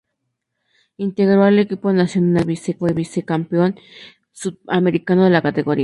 [0.97, 3.75] Integró el equipo Nacional, que fue Vice Campeón
[4.31, 5.79] Sud Americano de la categoría.